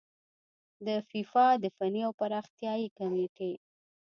د 0.85 0.87
فیفا 1.09 1.47
د 1.63 1.65
فني 1.77 2.01
او 2.07 2.11
پراختیايي 2.19 2.87
کميټې 2.97 3.51